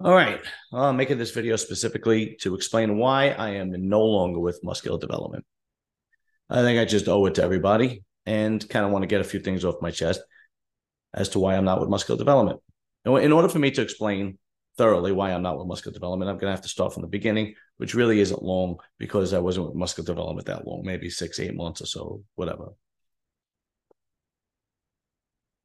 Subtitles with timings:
[0.00, 0.40] All right.
[0.72, 5.44] I'm making this video specifically to explain why I am no longer with muscular development.
[6.48, 9.24] I think I just owe it to everybody and kind of want to get a
[9.24, 10.20] few things off my chest
[11.12, 12.60] as to why I'm not with muscular development.
[13.04, 14.38] In order for me to explain
[14.76, 17.08] thoroughly why I'm not with muscular development, I'm going to have to start from the
[17.08, 21.40] beginning, which really isn't long because I wasn't with muscular development that long, maybe six,
[21.40, 22.68] eight months or so, whatever.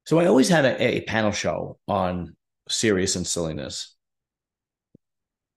[0.05, 2.35] So I always had a, a panel show on
[2.67, 3.95] serious and silliness.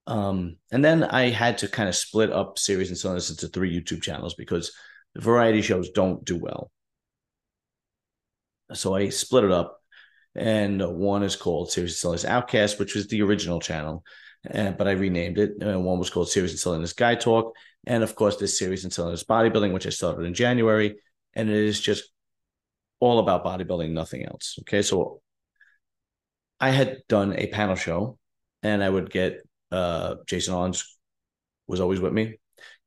[0.06, 3.74] Um, and then I had to kind of split up serious and silliness into three
[3.74, 4.72] YouTube channels because
[5.14, 6.70] the variety shows don't do well.
[8.72, 9.80] So I split it up,
[10.34, 14.04] and one is called Serious and Silliness Outcast, which was the original channel,
[14.44, 15.52] and, but I renamed it.
[15.60, 17.54] And one was called Serious and Silliness Guy Talk,
[17.86, 20.96] and of course, this Serious and Silliness Bodybuilding, which I started in January,
[21.34, 22.10] and it is just
[22.98, 24.56] all about bodybuilding, nothing else.
[24.62, 25.20] Okay, so
[26.58, 28.18] I had done a panel show,
[28.62, 30.98] and I would get uh, Jason Owens
[31.66, 32.38] was always with me,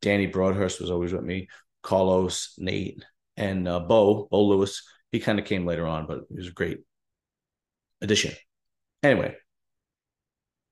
[0.01, 1.47] Danny Broadhurst was always with me,
[1.83, 3.03] Carlos, Nate,
[3.37, 4.83] and uh, Bo Bo Lewis.
[5.11, 6.79] He kind of came later on, but he was a great
[8.01, 8.33] addition.
[9.01, 9.35] Anyway,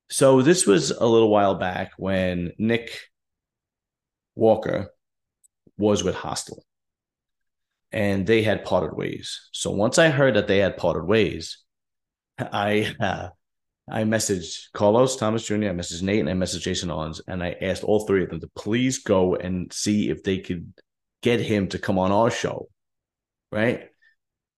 [0.09, 2.99] so this was a little while back when Nick
[4.36, 4.92] Walker
[5.77, 6.61] was with Hosstile
[7.92, 9.49] and they had parted ways.
[9.52, 11.58] So once I heard that they had parted ways,
[12.39, 13.30] I uh,
[13.89, 17.55] I messaged Carlos Thomas Jr., I messaged Nate, and I messaged Jason Owens, and I
[17.61, 20.73] asked all three of them to please go and see if they could
[21.21, 22.67] get him to come on our show,
[23.52, 23.89] right?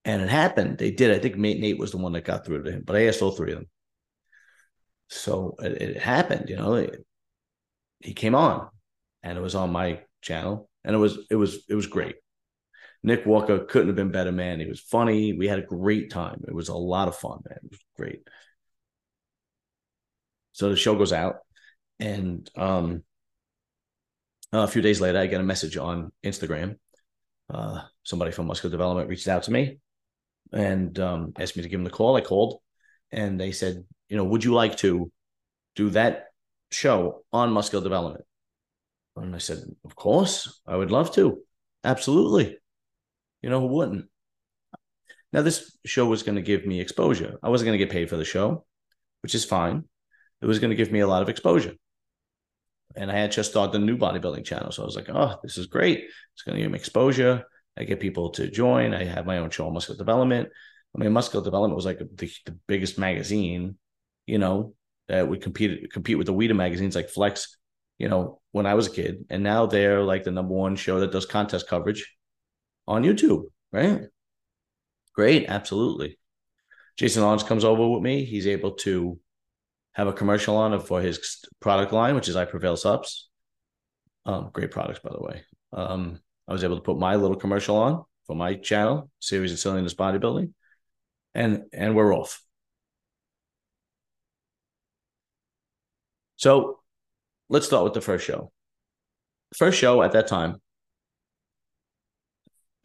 [0.03, 0.77] And it happened.
[0.77, 1.11] They did.
[1.11, 3.31] I think Nate was the one that got through to him, but I asked all
[3.31, 3.67] three of them.
[5.09, 6.75] So it, it happened, you know.
[6.75, 7.05] It,
[8.00, 8.69] he came on,
[9.22, 12.16] and it was on my channel, and it was it was it was great.
[13.03, 14.59] Nick Walker couldn't have been better, man.
[14.59, 15.33] He was funny.
[15.33, 16.44] We had a great time.
[16.47, 17.59] It was a lot of fun, man.
[17.63, 18.22] It was great.
[20.60, 21.38] So the show goes out,
[22.02, 23.04] and um,
[24.52, 26.75] a few days later, I get a message on Instagram.
[27.50, 29.80] Uh, somebody from Muscular Development reached out to me
[30.52, 32.18] and um, asked me to give them the call.
[32.18, 32.59] I called,
[33.09, 35.09] and they said, you know, would you like to
[35.78, 36.25] do that
[36.72, 38.25] show on muscular development?
[39.16, 41.42] And I said, of course, I would love to.
[41.86, 42.58] Absolutely.
[43.42, 44.08] You know, who wouldn't?
[45.31, 47.40] Now, this show was going to give me exposure.
[47.42, 48.66] I wasn't going to get paid for the show,
[49.22, 49.86] which is fine.
[50.41, 51.73] It was going to give me a lot of exposure.
[52.95, 54.72] And I had just started the new bodybuilding channel.
[54.72, 56.05] So I was like, oh, this is great.
[56.33, 57.44] It's going to give me exposure.
[57.77, 58.94] I get people to join.
[58.94, 60.50] I have my own show on development.
[60.95, 63.77] I mean, muscular development was like the, the biggest magazine,
[64.25, 64.73] you know,
[65.07, 67.57] that would compete compete with the Weider magazines like Flex,
[67.97, 69.25] you know, when I was a kid.
[69.29, 72.16] And now they're like the number one show that does contest coverage
[72.88, 74.01] on YouTube, right?
[75.13, 76.17] Great, absolutely.
[76.97, 78.25] Jason Owens comes over with me.
[78.25, 79.19] He's able to
[80.00, 83.28] have a commercial on for his product line, which is I Prevail Subs.
[84.26, 85.44] Um, great products, by the way.
[85.74, 89.60] Um, I was able to put my little commercial on for my channel, Serious of
[89.60, 90.54] Silliness Bodybuilding,
[91.36, 92.42] and and we're off.
[96.38, 96.80] So
[97.50, 98.54] let's start with the first show.
[99.54, 100.62] First show at that time,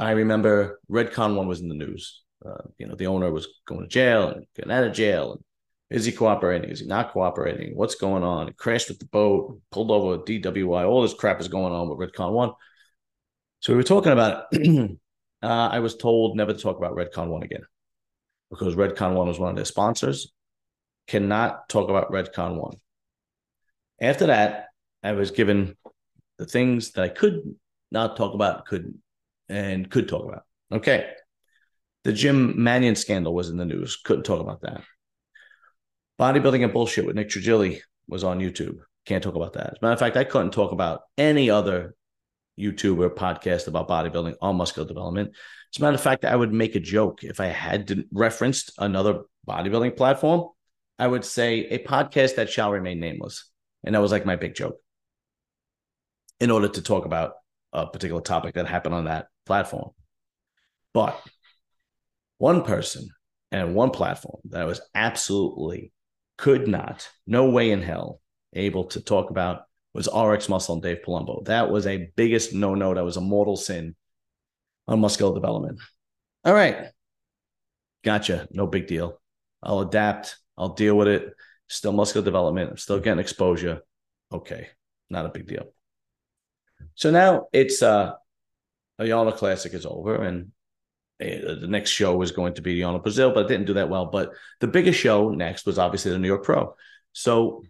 [0.01, 2.23] I remember Redcon One was in the news.
[2.45, 5.33] Uh, you know, the owner was going to jail and getting out of jail.
[5.35, 5.45] And
[5.95, 6.71] is he cooperating?
[6.71, 7.77] Is he not cooperating?
[7.77, 8.49] What's going on?
[8.49, 10.89] He crashed with the boat, pulled over DWI.
[10.89, 12.51] All this crap is going on with Redcon One.
[13.61, 14.91] So we were talking about it.
[15.43, 17.63] uh, I was told never to talk about Redcon One again
[18.51, 20.33] because Redcon One was one of their sponsors.
[21.07, 22.75] Cannot talk about Redcon One.
[24.01, 24.71] After that,
[25.05, 25.77] I was given
[26.39, 27.41] the things that I could
[27.93, 28.97] not talk about, couldn't,
[29.49, 30.43] and could talk about.
[30.73, 31.13] Okay.
[32.03, 33.97] The Jim Manion scandal was in the news.
[34.05, 34.83] Couldn't talk about that.
[36.19, 38.79] Bodybuilding and bullshit with Nick Trigili was on YouTube.
[39.05, 39.67] Can't talk about that.
[39.67, 41.95] As a matter of fact, I couldn't talk about any other
[42.59, 45.31] YouTuber podcast about bodybuilding or muscular development.
[45.75, 49.23] As a matter of fact, I would make a joke if I had referenced another
[49.49, 50.49] bodybuilding platform.
[50.99, 53.51] I would say a podcast that shall remain nameless.
[53.83, 54.77] And that was like my big joke
[56.41, 57.33] in order to talk about
[57.73, 59.91] a particular topic that happened on that platform.
[60.93, 61.21] But
[62.39, 63.09] one person
[63.51, 65.93] and one platform that was absolutely
[66.37, 68.21] could not, no way in hell,
[68.53, 71.45] able to talk about was RX Muscle and Dave Palumbo.
[71.45, 72.95] That was a biggest no no.
[72.95, 73.95] That was a mortal sin
[74.89, 75.81] on muscular development.
[76.45, 76.89] All right.
[78.03, 78.49] Gotcha.
[78.51, 79.21] No big deal.
[79.63, 80.37] I'll adapt.
[80.59, 81.33] I'll deal with it.
[81.69, 82.71] Still muscular development.
[82.71, 83.83] I'm still getting exposure.
[84.33, 84.69] Okay.
[85.11, 85.73] Not a big deal.
[86.97, 88.15] So now it's uh
[88.99, 90.53] a Yano Classic is over, and
[91.21, 93.89] Eh, the next show was going to be Yano Brazil, but it didn't do that
[93.89, 94.07] well.
[94.07, 96.75] But the biggest show next was obviously the New York Pro.
[97.13, 97.65] So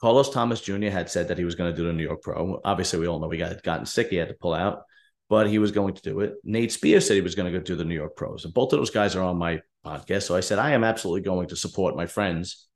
[0.00, 0.88] Carlos Thomas Jr.
[0.88, 2.60] had said that he was going to do the New York Pro.
[2.64, 4.84] Obviously, we all know he got gotten sick; he had to pull out,
[5.28, 6.34] but he was going to do it.
[6.44, 8.72] Nate Spears said he was going to go do the New York Pros, and both
[8.72, 10.22] of those guys are on my podcast.
[10.22, 12.68] So I said I am absolutely going to support my friends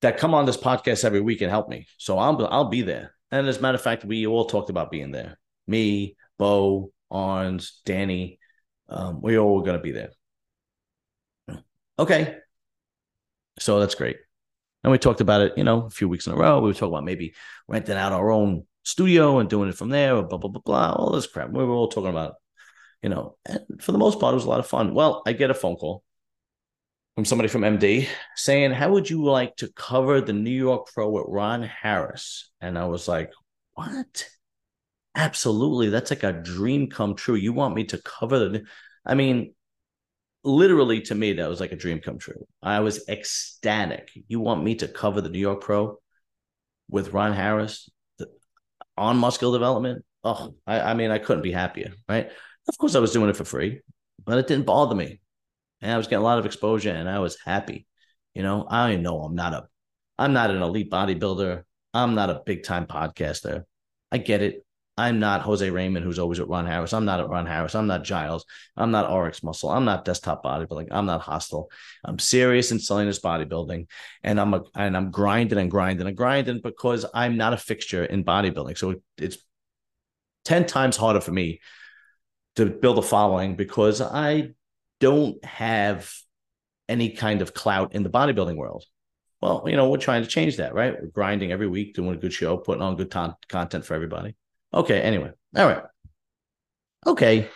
[0.00, 1.86] that come on this podcast every week and help me.
[1.98, 3.14] So I'll I'll be there.
[3.30, 5.38] And as a matter of fact, we all talked about being there.
[5.68, 8.38] Me, Bo, Arns, Danny,
[8.88, 10.10] um, we all were going to be there.
[11.98, 12.36] Okay,
[13.58, 14.16] so that's great.
[14.82, 16.60] And we talked about it, you know, a few weeks in a row.
[16.60, 17.34] We were talking about maybe
[17.68, 21.12] renting out our own studio and doing it from there, blah, blah, blah, blah, all
[21.12, 21.50] this crap.
[21.50, 22.34] We were all talking about,
[23.02, 24.94] you know, and for the most part, it was a lot of fun.
[24.94, 26.02] Well, I get a phone call
[27.14, 31.10] from somebody from MD saying, How would you like to cover the New York Pro
[31.10, 32.50] with Ron Harris?
[32.60, 33.32] And I was like,
[33.74, 34.28] What?
[35.14, 35.90] Absolutely.
[35.90, 37.34] That's like a dream come true.
[37.34, 38.64] You want me to cover the,
[39.04, 39.54] I mean,
[40.44, 42.46] literally to me, that was like a dream come true.
[42.62, 44.10] I was ecstatic.
[44.28, 45.98] You want me to cover the New York Pro
[46.90, 48.28] with Ron Harris the,
[48.96, 50.04] on muscle development?
[50.24, 52.30] Oh, I, I mean, I couldn't be happier, right?
[52.68, 53.80] Of course, I was doing it for free,
[54.24, 55.20] but it didn't bother me.
[55.82, 57.86] And I was getting a lot of exposure and I was happy.
[58.34, 59.68] You know, I know I'm not a
[60.18, 61.64] I'm not an elite bodybuilder.
[61.94, 63.64] I'm not a big time podcaster.
[64.12, 64.64] I get it.
[64.98, 66.92] I'm not Jose Raymond, who's always at Ron Harris.
[66.92, 67.74] I'm not at Ron Harris.
[67.74, 68.44] I'm not Giles.
[68.76, 69.70] I'm not RX Muscle.
[69.70, 70.88] I'm not desktop bodybuilding.
[70.90, 71.70] I'm not hostile.
[72.04, 73.86] I'm serious in selling this bodybuilding,
[74.22, 78.04] and I'm a and I'm grinding and grinding and grinding because I'm not a fixture
[78.04, 78.76] in bodybuilding.
[78.76, 79.38] So it's
[80.44, 81.60] ten times harder for me
[82.56, 84.50] to build a following because I
[85.00, 86.12] don't have
[86.88, 88.84] any kind of clout in the bodybuilding world.
[89.40, 90.94] Well, you know, we're trying to change that, right?
[91.00, 94.36] We're grinding every week, doing a good show, putting on good content for everybody.
[94.74, 95.00] Okay.
[95.00, 95.30] Anyway.
[95.56, 95.82] All right.
[97.06, 97.48] Okay.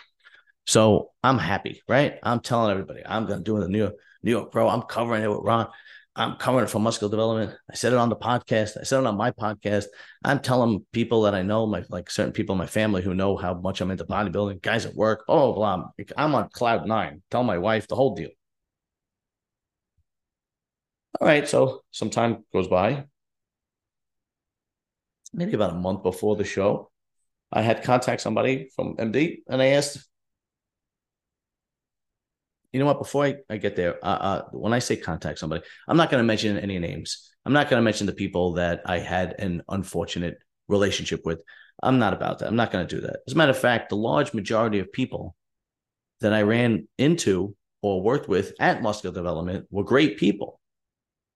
[0.65, 2.19] So I'm happy, right?
[2.21, 4.67] I'm telling everybody I'm going to do the New York, New York Pro.
[4.67, 5.67] I'm covering it with Ron.
[6.15, 7.55] I'm covering it for muscle development.
[7.71, 8.77] I said it on the podcast.
[8.77, 9.85] I said it on my podcast.
[10.23, 13.37] I'm telling people that I know, my like certain people in my family who know
[13.37, 15.23] how much I'm into bodybuilding, guys at work.
[15.27, 15.85] Oh, blah.
[16.17, 17.21] I'm on cloud nine.
[17.29, 18.29] Tell my wife the whole deal.
[21.21, 21.47] All right.
[21.47, 23.05] So some time goes by.
[25.33, 26.89] Maybe about a month before the show.
[27.51, 30.05] I had contact somebody from MD and I asked,
[32.71, 32.99] you know what?
[32.99, 36.21] Before I, I get there, uh, uh, when I say contact somebody, I'm not going
[36.21, 37.31] to mention any names.
[37.45, 41.41] I'm not going to mention the people that I had an unfortunate relationship with.
[41.81, 42.47] I'm not about that.
[42.47, 43.19] I'm not going to do that.
[43.27, 45.35] As a matter of fact, the large majority of people
[46.19, 50.59] that I ran into or worked with at Muscle Development were great people.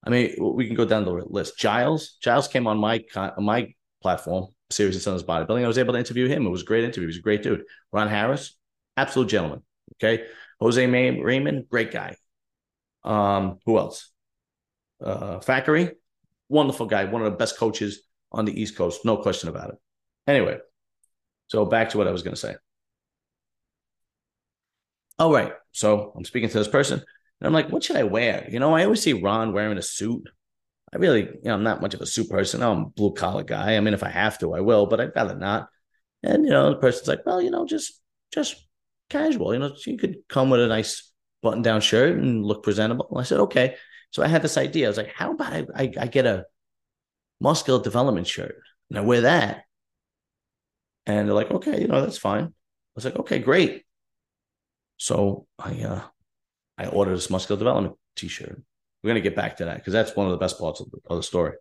[0.04, 1.58] I mean, we can go down the list.
[1.58, 3.04] Giles, Giles came on my
[3.38, 3.72] my
[4.02, 5.64] platform Serious and Silliness Bodybuilding.
[5.64, 6.46] I was able to interview him.
[6.46, 7.02] It was a great interview.
[7.02, 7.64] He was a great dude.
[7.92, 8.56] Ron Harris,
[8.96, 9.62] absolute gentleman.
[9.96, 10.24] Okay.
[10.60, 12.16] Jose May- Raymond, great guy.
[13.04, 14.10] Um, who else?
[15.02, 15.90] Uh, Factory,
[16.48, 19.76] wonderful guy, one of the best coaches on the East Coast, no question about it.
[20.26, 20.58] Anyway,
[21.48, 22.54] so back to what I was going to say.
[25.18, 28.48] All right, so I'm speaking to this person, and I'm like, what should I wear?
[28.48, 30.28] You know, I always see Ron wearing a suit.
[30.94, 32.62] I really, you know, I'm not much of a suit person.
[32.62, 33.76] I'm a blue collar guy.
[33.76, 35.68] I mean, if I have to, I will, but I'd rather not.
[36.22, 38.00] And you know, the person's like, well, you know, just
[38.32, 38.56] just
[39.08, 39.54] casual.
[39.54, 41.10] You know, you could come with a nice
[41.42, 43.08] button down shirt and look presentable.
[43.10, 43.76] And I said, okay.
[44.10, 44.86] So I had this idea.
[44.86, 46.44] I was like, how about I, I, I get a
[47.40, 48.56] muscular development shirt
[48.90, 49.64] and I wear that?
[51.06, 52.44] And they're like, okay, you know, that's fine.
[52.44, 52.50] I
[52.94, 53.84] was like, okay, great.
[54.98, 56.02] So I uh
[56.78, 58.62] I ordered this muscular development t-shirt.
[59.02, 60.90] We're going to get back to that because that's one of the best parts of
[60.90, 61.54] the, of the story.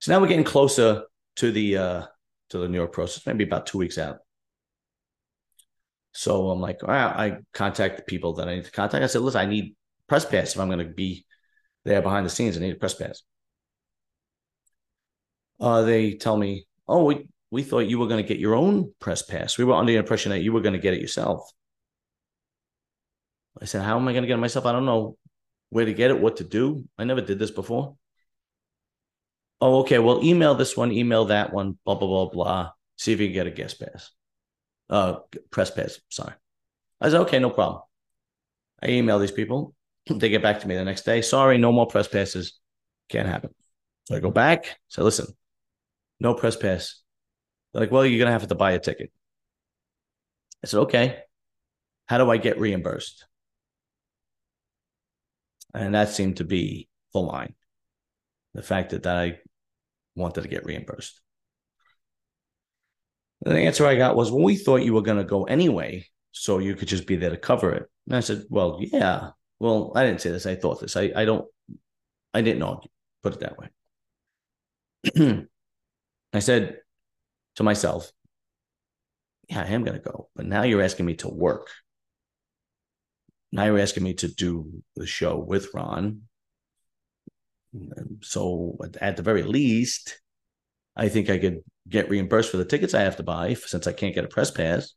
[0.00, 1.04] So now we're getting closer
[1.36, 2.02] to the uh,
[2.50, 4.18] to the New York process, maybe about two weeks out.
[6.12, 9.02] So I'm like, I contact the people that I need to contact.
[9.02, 9.74] I said, listen, I need
[10.08, 11.24] press pass if I'm going to be
[11.84, 12.56] there behind the scenes.
[12.56, 13.22] I need a press pass.
[15.58, 18.92] Uh, they tell me, oh, we, we thought you were going to get your own
[19.00, 19.56] press pass.
[19.56, 21.50] We were under the impression that you were going to get it yourself.
[23.60, 24.66] I said, How am I going to get it myself?
[24.66, 25.16] I don't know
[25.70, 26.84] where to get it, what to do.
[26.98, 27.96] I never did this before.
[29.60, 29.98] Oh, okay.
[29.98, 32.70] Well, email this one, email that one, blah, blah, blah, blah.
[32.96, 34.10] See if you can get a guest pass.
[34.90, 36.00] Uh, press pass.
[36.08, 36.34] Sorry.
[37.00, 37.82] I said, okay, no problem.
[38.82, 39.74] I email these people.
[40.10, 41.22] They get back to me the next day.
[41.22, 42.58] Sorry, no more press passes.
[43.08, 43.54] Can't happen.
[44.08, 44.78] So I go back.
[44.88, 45.26] Say, listen,
[46.18, 47.00] no press pass.
[47.72, 49.12] They're like, well, you're gonna have to buy a ticket.
[50.62, 51.20] I said, okay.
[52.06, 53.26] How do I get reimbursed?
[55.74, 57.54] And that seemed to be the line.
[58.54, 59.38] The fact that, that I
[60.14, 61.20] wanted to get reimbursed.
[63.40, 66.58] the answer I got was, well, we thought you were going to go anyway, so
[66.58, 67.88] you could just be there to cover it.
[68.06, 70.46] And I said, well, yeah, well, I didn't say this.
[70.46, 70.96] I thought this.
[70.96, 71.46] I, I don't,
[72.34, 72.90] I didn't argue,
[73.22, 73.68] put it that way.
[76.32, 76.78] I said
[77.56, 78.10] to myself,
[79.48, 80.28] yeah, I am going to go.
[80.34, 81.68] But now you're asking me to work.
[83.52, 86.22] Now you're asking me to do the show with Ron.
[88.22, 90.20] So at the very least,
[90.96, 93.92] I think I could get reimbursed for the tickets I have to buy since I
[93.92, 94.94] can't get a press pass.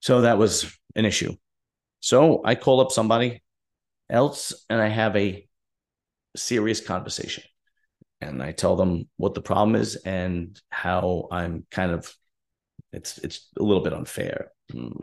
[0.00, 1.34] So that was an issue.
[2.00, 3.42] So I call up somebody
[4.10, 5.46] else and I have a
[6.36, 7.44] serious conversation.
[8.20, 12.12] And I tell them what the problem is and how I'm kind of
[12.92, 14.52] it's it's a little bit unfair.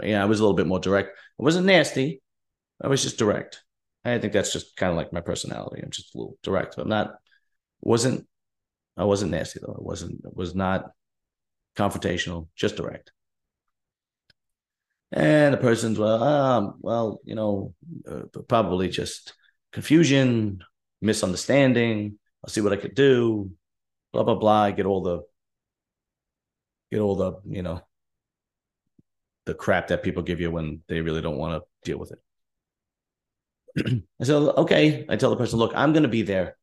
[0.03, 1.17] Yeah, I was a little bit more direct.
[1.39, 2.21] I wasn't nasty.
[2.81, 3.63] I was just direct.
[4.05, 5.81] I think that's just kind of like my personality.
[5.83, 6.77] I'm just a little direct.
[6.77, 7.15] I'm not
[7.81, 8.27] wasn't
[8.97, 9.75] I wasn't nasty though.
[9.79, 10.91] I wasn't it was not
[11.77, 13.11] confrontational, just direct.
[15.11, 17.73] And the person's well, um, well, you know,
[18.09, 19.33] uh, probably just
[19.71, 20.61] confusion,
[21.01, 22.19] misunderstanding.
[22.43, 23.51] I'll see what I could do.
[24.13, 24.63] Blah blah blah.
[24.63, 25.23] I get all the
[26.91, 27.81] get all the you know
[29.49, 32.13] the crap that people give you when they really don't want to deal with
[33.75, 34.03] it.
[34.21, 35.07] I said, okay.
[35.09, 36.55] I tell the person, look, I'm going to be there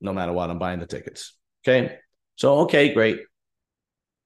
[0.00, 0.48] no matter what.
[0.48, 1.36] I'm buying the tickets.
[1.62, 1.98] Okay.
[2.36, 3.20] So, okay, great.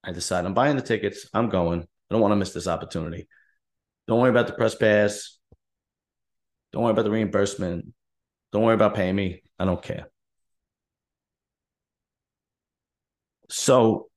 [0.01, 1.27] I decide I'm buying the tickets.
[1.33, 1.81] I'm going.
[1.81, 3.27] I don't want to miss this opportunity.
[4.07, 5.37] Don't worry about the press pass.
[6.71, 7.93] Don't worry about the reimbursement.
[8.53, 9.43] Don't worry about paying me.
[9.59, 10.07] I don't care.
[13.49, 14.09] So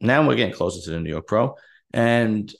[0.00, 1.56] now we're getting closer to the New York Pro.
[1.92, 2.52] And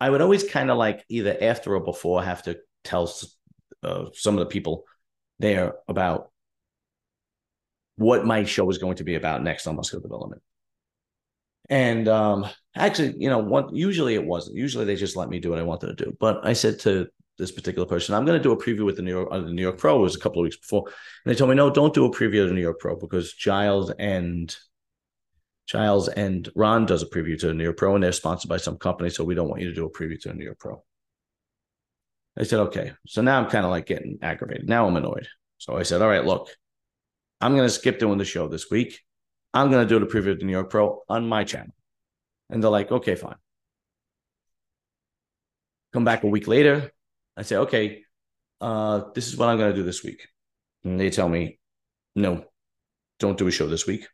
[0.00, 3.12] I would always kind of like either after or before have to tell
[3.82, 4.84] uh, some of the people
[5.38, 6.30] there about
[7.96, 10.42] what my show is going to be about next on muscular development.
[11.70, 14.56] And um, actually, you know, what usually it wasn't.
[14.56, 16.16] Usually they just let me do what I wanted to do.
[16.18, 19.02] But I said to this particular person, I'm going to do a preview with the
[19.02, 19.98] New York uh, the New York Pro.
[19.98, 22.10] It was a couple of weeks before, and they told me, no, don't do a
[22.10, 24.54] preview of the New York Pro because Giles and
[25.66, 28.58] Giles and Ron does a preview to the New York Pro, and they're sponsored by
[28.58, 30.58] some company, so we don't want you to do a preview to the New York
[30.58, 30.82] Pro.
[32.38, 32.92] I said, okay.
[33.06, 34.68] So now I'm kind of like getting aggravated.
[34.68, 35.28] Now I'm annoyed.
[35.58, 36.50] So I said, all right, look,
[37.40, 39.00] I'm going to skip doing the show this week.
[39.54, 41.74] I'm going to do the preview of the New York Pro on my channel.
[42.50, 43.36] And they're like, okay, fine.
[45.92, 46.90] Come back a week later.
[47.36, 48.02] I say, okay,
[48.60, 50.26] uh, this is what I'm going to do this week.
[50.82, 51.58] And they tell me,
[52.16, 52.44] no,
[53.20, 54.06] don't do a show this week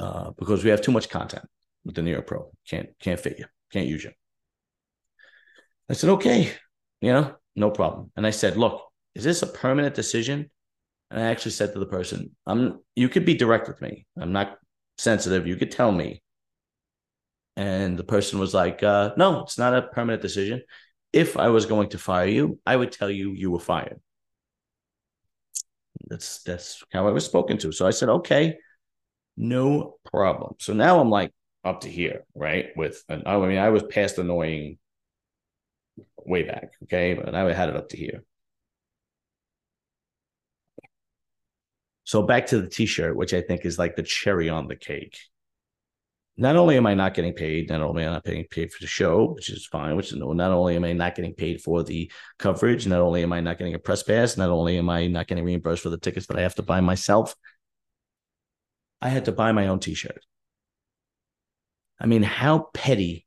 [0.00, 1.44] uh, because we have too much content
[1.84, 2.50] with the York Pro.
[2.68, 3.46] Can't can't fit you.
[3.72, 4.10] Can't use you.
[5.90, 6.52] I said, okay,
[7.00, 8.10] you know, no problem.
[8.16, 8.82] And I said, look,
[9.14, 10.50] is this a permanent decision?
[11.10, 14.06] And I actually said to the person, I'm you could be direct with me.
[14.20, 14.58] I'm not
[14.98, 15.46] sensitive.
[15.46, 16.22] You could tell me.
[17.56, 20.62] And the person was like, uh, no, it's not a permanent decision.
[21.12, 24.00] If I was going to fire you, I would tell you you were fired.
[26.06, 27.72] That's that's how I was spoken to.
[27.72, 28.58] So I said, okay,
[29.38, 30.54] no problem.
[30.58, 31.32] So now I'm like
[31.64, 32.70] up to here, right?
[32.76, 34.78] With I mean, I was past annoying
[36.26, 38.24] way back, okay, but I had it up to here.
[42.04, 45.18] So back to the t-shirt, which I think is like the cherry on the cake.
[46.40, 48.80] Not only am I not getting paid, not only am I not getting paid for
[48.80, 51.60] the show, which is fine, which is no, not only am I not getting paid
[51.60, 54.88] for the coverage, not only am I not getting a press pass, not only am
[54.88, 57.34] I not getting reimbursed for the tickets that I have to buy myself,
[59.00, 60.24] I had to buy my own t-shirt.
[62.00, 63.26] I mean, how petty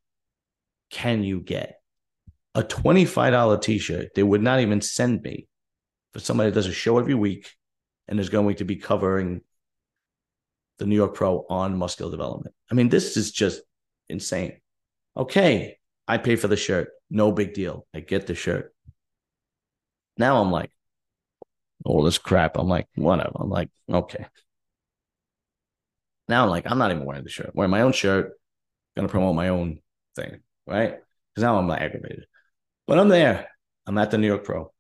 [0.90, 1.78] can you get?
[2.54, 5.48] A $25 t-shirt they would not even send me
[6.14, 7.50] for somebody that does a show every week
[8.08, 9.42] and is going to be covering
[10.80, 12.54] the New York Pro on muscular development.
[12.70, 13.62] I mean, this is just
[14.10, 14.60] insane.
[15.16, 16.90] Okay, I pay for the shirt.
[17.10, 17.86] No big deal.
[17.94, 18.74] I get the shirt.
[20.18, 20.72] Now I'm like,
[21.86, 22.58] all this crap.
[22.58, 23.32] I'm like, whatever.
[23.36, 24.26] I'm like, okay.
[26.32, 27.52] Now I'm like, I'm not even wearing the shirt.
[27.54, 28.32] Wearing my own shirt,
[28.96, 29.80] gonna promote my own
[30.16, 30.96] thing, right?
[31.34, 32.24] Because now I'm like aggravated.
[32.88, 33.50] But I'm there.
[33.86, 34.72] I'm at the New York Pro.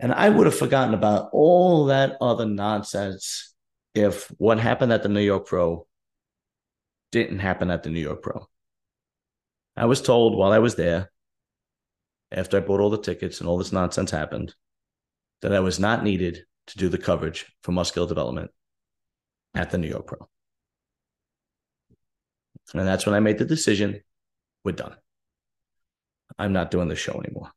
[0.00, 3.54] And I would have forgotten about all that other nonsense
[3.94, 5.86] if what happened at the New York Pro
[7.12, 8.48] didn't happen at the New York Pro.
[9.76, 11.12] I was told while I was there,
[12.32, 14.52] after I bought all the tickets and all this nonsense happened,
[15.42, 18.50] that I was not needed to do the coverage for muscular development
[19.56, 20.28] at the New York Pro.
[22.74, 24.00] And that's when I made the decision
[24.64, 24.94] we're done.
[26.38, 27.50] I'm not doing the show anymore.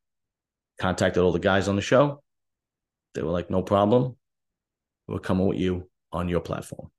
[0.79, 2.23] Contacted all the guys on the show.
[3.13, 4.15] They were like, no problem.
[5.07, 6.89] We're coming with you on your platform.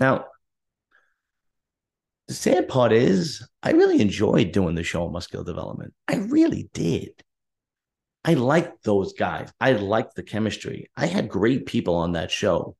[0.00, 0.26] Now,
[2.28, 5.92] The sad part is, I really enjoyed doing the show on muscular development.
[6.08, 7.22] I really did.
[8.24, 9.52] I liked those guys.
[9.60, 10.90] I liked the chemistry.
[10.96, 12.76] I had great people on that show.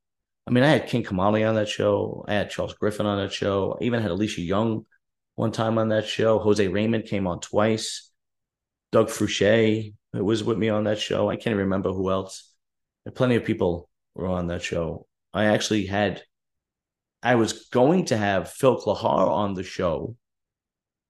[0.46, 2.24] I mean, I had King Kamali on that show.
[2.28, 3.76] I had Charles Griffin on that show.
[3.80, 4.86] I even had Alicia Young
[5.34, 6.38] one time on that show.
[6.38, 8.10] Jose Raymond came on twice.
[8.92, 11.30] Doug Fouché was with me on that show.
[11.30, 12.52] I can't remember who else.
[13.14, 15.06] Plenty of people were on that show.
[15.32, 16.22] I actually had,
[17.22, 20.16] I was going to have Phil Klahar on the show,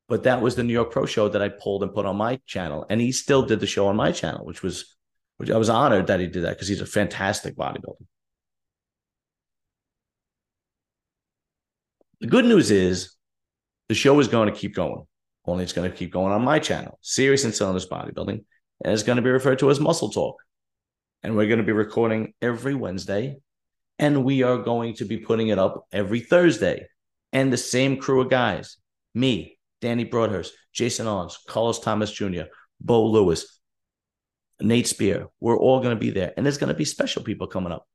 [0.09, 2.40] but that was the New York Pro Show that I pulled and put on my
[2.47, 4.97] channel, and he still did the show on my channel, which was,
[5.37, 8.04] which I was honored that he did that because he's a fantastic bodybuilder.
[12.21, 13.16] The good news is
[13.88, 15.04] the show is going to keep going.
[15.44, 18.44] Only it's going to keep going on my channel, Serious and Silliness Bodybuilding,
[18.85, 20.37] and it's going to be referred to as Muscle Talk.
[21.25, 23.38] And we're going to be recording every Wednesday,
[23.99, 26.87] and we are going to be putting it up every Thursday.
[27.32, 28.76] And the same crew of guys,
[29.14, 32.44] me, Danny Broadhurst, Jason Owens, Carlos Thomas Jr.,
[32.80, 33.60] Bo Lewis,
[34.60, 36.32] Nate Spear, we're all going to be there.
[36.36, 37.86] And there's going to be special people coming up.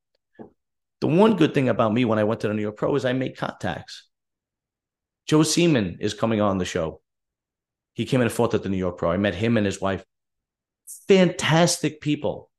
[1.00, 3.06] The one good thing about me when I went to the New York Pro is
[3.06, 4.08] I made contacts.
[5.26, 7.02] Joe Seaman is coming on the show.
[7.94, 9.12] He came in and fought at the New York Pro.
[9.12, 10.04] I met him and his wife.
[11.08, 12.50] Fantastic people.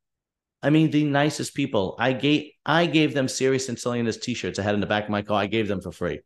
[0.63, 1.97] I mean, the nicest people.
[1.99, 5.23] I gave I gave them serious and t-shirts I had in the back of my
[5.23, 5.41] car.
[5.41, 6.21] I gave them for free,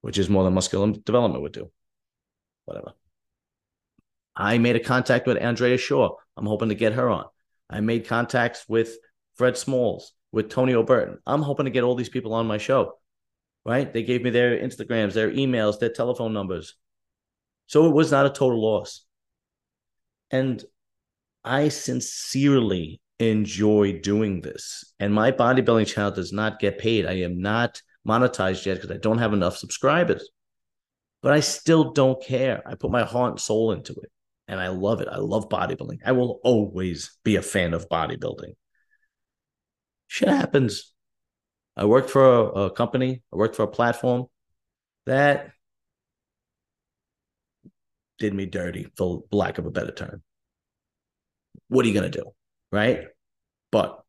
[0.00, 1.70] which is more than muscular development would do.
[2.64, 2.92] Whatever.
[4.34, 6.16] I made a contact with Andrea Shaw.
[6.36, 7.26] I'm hoping to get her on.
[7.68, 8.96] I made contacts with
[9.34, 11.18] Fred Smalls, with Tony O'Burton.
[11.26, 12.94] I'm hoping to get all these people on my show
[13.64, 13.92] right?
[13.92, 16.74] They gave me their Instagrams, their emails, their telephone numbers.
[17.66, 19.04] So it was not a total loss.
[20.30, 20.62] And
[21.44, 24.92] I sincerely enjoy doing this.
[24.98, 27.06] And my bodybuilding channel does not get paid.
[27.06, 30.28] I am not monetized yet because I don't have enough subscribers.
[31.22, 32.62] But I still don't care.
[32.66, 34.10] I put my heart and soul into it.
[34.48, 35.08] And I love it.
[35.10, 36.00] I love bodybuilding.
[36.04, 38.54] I will always be a fan of bodybuilding.
[40.08, 40.92] Shit happens.
[41.76, 44.26] I worked for a, a company, I worked for a platform
[45.06, 45.52] that
[48.18, 50.22] did me dirty, for lack of a better term.
[51.68, 52.30] What are you going to do?
[52.70, 53.04] Right.
[53.70, 54.00] But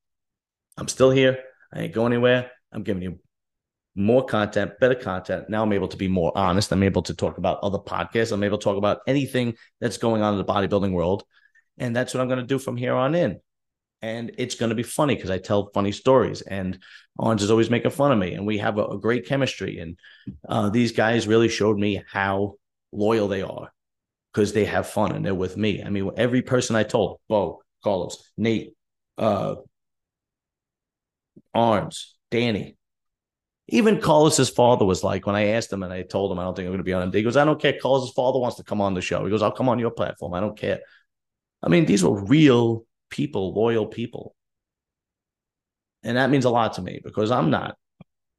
[0.77, 1.39] I'm still here.
[1.73, 2.51] I ain't going anywhere.
[2.71, 3.19] I'm giving you
[3.95, 5.49] more content, better content.
[5.49, 6.71] Now I'm able to be more honest.
[6.71, 8.31] I'm able to talk about other podcasts.
[8.31, 11.23] I'm able to talk about anything that's going on in the bodybuilding world.
[11.77, 13.39] And that's what I'm going to do from here on in
[14.03, 16.41] and it's going to be funny because I tell funny stories.
[16.41, 16.77] And
[17.17, 19.79] Orange is always making fun of me, and we have a, a great chemistry.
[19.79, 19.97] And
[20.47, 22.55] uh, these guys really showed me how
[22.91, 23.71] loyal they are
[24.33, 25.81] because they have fun and they're with me.
[25.81, 28.73] I mean, every person I told, Bo, Carlos, Nate,
[29.17, 29.55] uh,
[31.53, 32.75] Arms, Danny,
[33.67, 36.55] even Carlos's father was like, when I asked him and I told him I don't
[36.55, 37.77] think I'm going to be on him, he goes, I don't care.
[37.81, 39.23] Carlos's father wants to come on the show.
[39.23, 40.33] He goes, I'll come on your platform.
[40.33, 40.79] I don't care.
[41.61, 44.35] I mean, these were real people, loyal people.
[46.03, 47.77] And that means a lot to me because I'm not,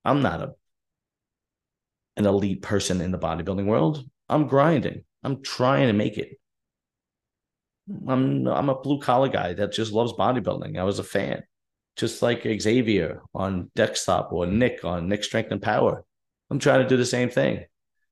[0.04, 0.52] I'm not a
[2.16, 4.04] an elite person in the bodybuilding world.
[4.28, 5.04] I'm grinding.
[5.22, 6.38] I'm trying to make it.
[8.08, 10.78] I'm I'm a blue collar guy that just loves bodybuilding.
[10.78, 11.42] I was a fan,
[11.96, 16.04] just like Xavier on Desktop or Nick on Nick Strength and Power.
[16.50, 17.64] I'm trying to do the same thing.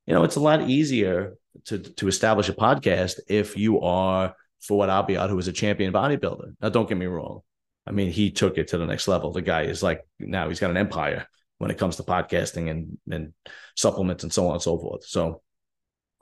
[0.06, 1.34] You know, it's a lot easier
[1.66, 4.34] to to establish a podcast if you are
[4.68, 6.54] Fouad Abiad, who was a champion bodybuilder.
[6.60, 7.40] Now, don't get me wrong.
[7.86, 9.32] I mean, he took it to the next level.
[9.32, 11.26] The guy is like now he's got an empire
[11.58, 13.32] when it comes to podcasting and and
[13.76, 15.04] supplements and so on and so forth.
[15.04, 15.42] So,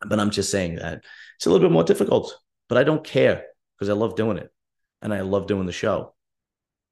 [0.07, 1.05] but I'm just saying that
[1.37, 2.35] it's a little bit more difficult,
[2.69, 3.45] but I don't care
[3.77, 4.51] because I love doing it
[5.03, 6.15] and I love doing the show.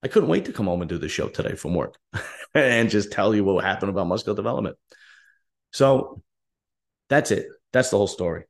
[0.03, 1.97] I couldn't wait to come home and do the show today from work
[2.55, 4.77] and just tell you what happened about muscular development.
[5.73, 6.23] So
[7.09, 7.47] that's it.
[7.73, 8.45] That's the whole story.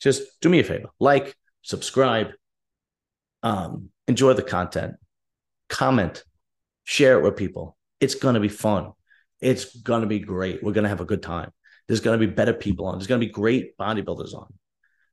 [0.00, 2.28] Just do me a favor, like, subscribe,
[3.42, 4.96] um, enjoy the content,
[5.68, 6.22] comment,
[6.84, 7.76] share it with people.
[8.00, 8.92] It's going to be fun.
[9.40, 10.62] It's going to be great.
[10.62, 11.50] We're going to have a good time.
[11.88, 12.98] There's going to be better people on.
[12.98, 14.52] There's going to be great bodybuilders on.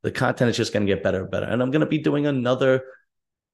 [0.01, 1.45] The content is just going to get better and better.
[1.45, 2.83] And I'm going to be doing another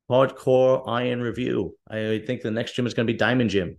[0.09, 1.75] hardcore iron review.
[1.89, 3.77] I think the next gym is going to be Diamond Gym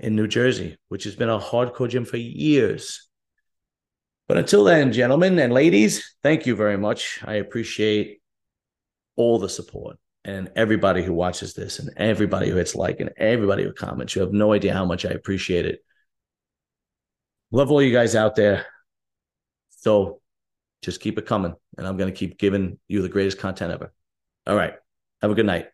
[0.00, 3.08] in New Jersey, which has been a hardcore gym for years.
[4.28, 7.20] But until then, gentlemen and ladies, thank you very much.
[7.24, 8.20] I appreciate
[9.16, 13.64] all the support and everybody who watches this and everybody who hits like and everybody
[13.64, 14.14] who comments.
[14.14, 15.80] You have no idea how much I appreciate it.
[17.50, 18.66] Love all you guys out there.
[19.70, 20.20] So
[20.80, 21.54] just keep it coming.
[21.76, 23.92] And I'm going to keep giving you the greatest content ever.
[24.46, 24.74] All right.
[25.22, 25.68] Have a good night.